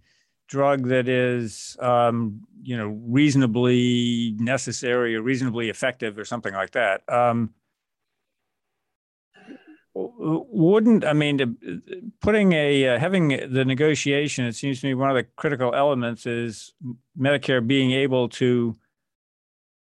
[0.49, 7.03] drug that is, um, you know, reasonably necessary or reasonably effective or something like that.
[7.09, 7.55] Um,
[10.19, 11.57] wouldn't I mean
[12.21, 14.45] putting a uh, having the negotiation?
[14.45, 16.73] It seems to me one of the critical elements is
[17.19, 18.77] Medicare being able to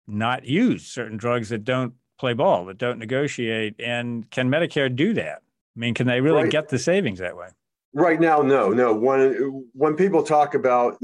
[0.07, 3.75] not use certain drugs that don't play ball, that don't negotiate.
[3.79, 5.43] And can Medicare do that?
[5.77, 6.51] I mean, can they really right.
[6.51, 7.49] get the savings that way?
[7.95, 8.95] Right now, no, no.
[8.95, 10.99] When when people talk about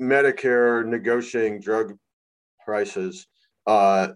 [0.00, 1.96] Medicare negotiating drug
[2.64, 3.26] prices,
[3.66, 4.08] uh,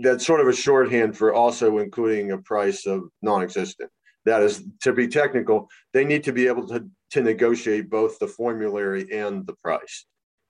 [0.00, 3.90] that's sort of a shorthand for also including a price of non-existent.
[4.24, 8.26] That is, to be technical, they need to be able to, to negotiate both the
[8.26, 10.04] formulary and the price.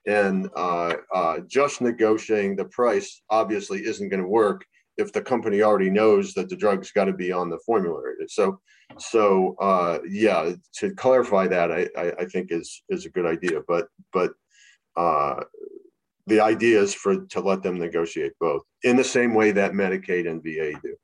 [0.06, 4.64] And uh, uh, just negotiating the price obviously isn't going to work
[4.96, 8.14] if the company already knows that the drug's got to be on the formulary.
[8.26, 8.58] So,
[8.98, 13.60] so uh, yeah, to clarify that, I, I, I, think is is a good idea.
[13.68, 14.32] But but
[14.96, 15.44] uh,
[16.28, 20.28] the idea is for to let them negotiate both in the same way that Medicaid
[20.28, 20.96] and VA do.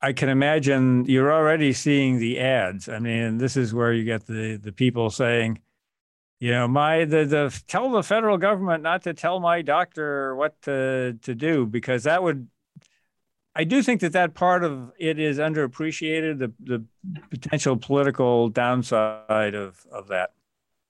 [0.00, 2.88] I can imagine you're already seeing the ads.
[2.88, 5.60] I mean, this is where you get the the people saying,
[6.38, 10.60] you know, my the the tell the federal government not to tell my doctor what
[10.62, 12.48] to to do because that would.
[13.58, 16.38] I do think that that part of it is underappreciated.
[16.38, 16.84] The the
[17.30, 20.34] potential political downside of of that.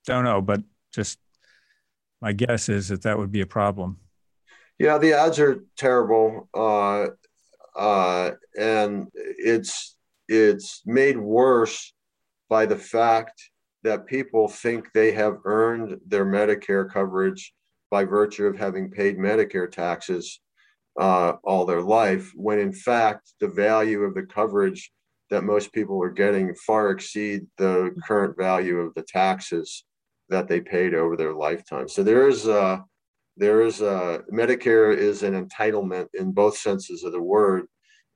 [0.05, 0.63] Don't know, but
[0.97, 1.19] just
[2.21, 3.99] my guess is that that would be a problem.
[4.79, 7.09] Yeah, the odds are terrible, uh,
[7.79, 9.97] uh, and it's
[10.29, 11.95] it's made worse
[12.49, 13.41] by the fact
[13.85, 17.53] that people think they have earned their Medicare coverage
[17.91, 20.41] by virtue of having paid Medicare taxes
[20.99, 24.91] uh, all their life, when in fact the value of the coverage
[25.31, 29.85] that most people are getting far exceed the current value of the taxes
[30.29, 31.89] that they paid over their lifetime.
[31.89, 32.85] So there is a,
[33.37, 37.67] there is a, Medicare is an entitlement in both senses of the word,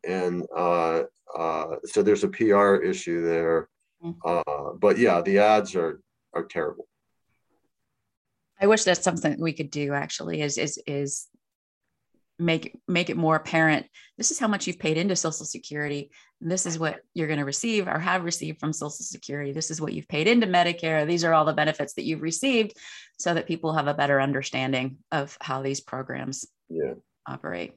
[0.07, 1.03] and uh,
[1.37, 3.69] uh, so there's a PR issue there.
[4.03, 4.17] Mm.
[4.25, 6.01] Uh, but yeah, the ads are
[6.33, 6.87] are terrible.
[8.61, 9.93] I wish that's something we could do.
[9.93, 11.29] Actually, is is is
[12.41, 13.86] make make it more apparent
[14.20, 16.11] this is how much you've paid into social security.
[16.43, 19.53] This is what you're going to receive or have received from social security.
[19.53, 21.07] This is what you've paid into medicare.
[21.07, 22.74] These are all the benefits that you've received
[23.18, 26.93] so that people have a better understanding of how these programs yeah.
[27.26, 27.72] operate.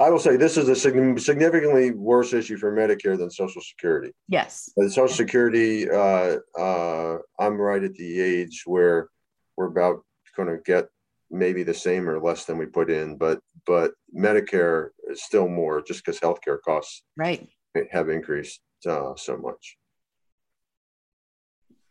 [0.00, 4.14] I will say this is a significantly worse issue for medicare than social security.
[4.28, 4.70] Yes.
[4.78, 9.10] Social security uh, uh, i'm right at the age where
[9.58, 10.88] we're about going to get
[11.32, 15.82] maybe the same or less than we put in, but but Medicare is still more
[15.82, 17.48] just because healthcare costs right
[17.90, 19.78] have increased uh, so much.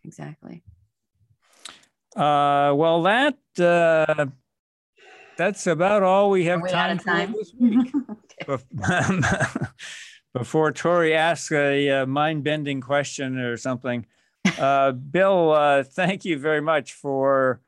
[0.03, 0.63] Exactly.
[2.15, 4.25] Uh, well, that uh,
[5.37, 7.91] that's about all we have time, time, for this week.
[10.33, 14.05] Before Tori asks a, a uh, mind-bending question or something,
[14.57, 17.59] uh, Bill, uh, thank you very much for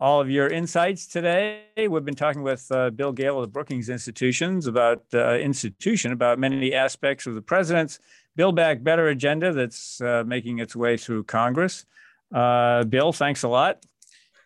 [0.00, 1.62] all of your insights today.
[1.76, 6.38] We've been talking with uh, Bill Gale of the Brookings Institutions about uh, institution about
[6.38, 7.98] many aspects of the president's
[8.36, 11.86] Build Back Better agenda that's uh, making its way through Congress.
[12.34, 13.84] Uh, Bill, thanks a lot.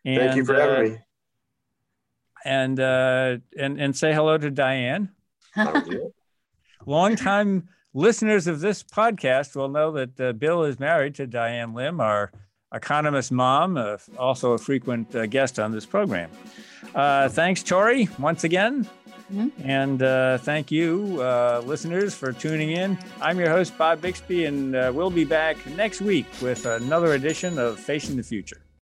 [0.05, 0.99] And, Thank you for having uh, me.
[2.45, 5.11] And uh, and and say hello to Diane.
[6.87, 12.01] Longtime listeners of this podcast will know that uh, Bill is married to Diane Lim,
[12.01, 12.31] our
[12.73, 16.31] economist mom, uh, also a frequent uh, guest on this program.
[16.95, 18.89] Uh, thanks, Tori, once again.
[19.33, 19.69] Mm-hmm.
[19.69, 22.99] And uh, thank you, uh, listeners, for tuning in.
[23.21, 27.59] I'm your host, Bob Bixby, and uh, we'll be back next week with another edition
[27.59, 28.63] of Facing the Future.